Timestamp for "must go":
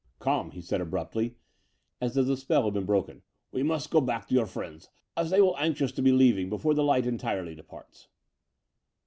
3.61-4.01